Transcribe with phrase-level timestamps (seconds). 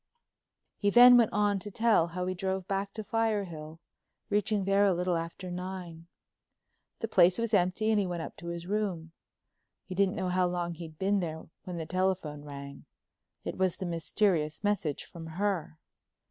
[0.77, 3.77] He then went on to tell how he drove back to Firehill,
[4.31, 6.07] reaching there a little after nine.
[7.01, 9.11] The place was empty and he went up to his room.
[9.85, 12.85] He didn't know how long he'd been there when the telephone rang.
[13.43, 15.77] It was the mysterious message from her.